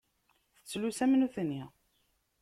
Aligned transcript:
Tettlusu 0.55 1.01
am 1.03 1.11
nutni. 1.19 1.61